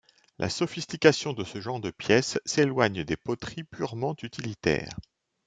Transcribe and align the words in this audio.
La 0.39 0.49
sophistication 0.49 1.31
de 1.33 1.43
ce 1.43 1.61
genre 1.61 1.79
de 1.79 1.91
pièce 1.91 2.39
s'éloigne 2.43 3.03
des 3.03 3.15
poteries 3.17 3.65
purement 3.65 4.15
utilitaires. 4.23 4.97